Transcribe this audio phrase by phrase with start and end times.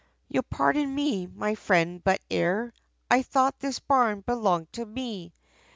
[0.27, 2.73] You'll pardon me, my friend, but 'ere,
[3.11, 5.31] I thought, this barn belonged to me!